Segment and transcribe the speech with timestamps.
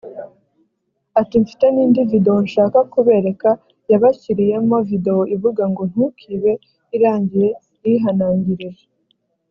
[1.19, 3.49] ati mfite n indi videwo nshaka kubereka
[3.91, 6.51] yabashyiriyemo videwo ivuga ngo ntukibe
[6.95, 7.49] irangiye
[7.83, 8.85] yihanangirije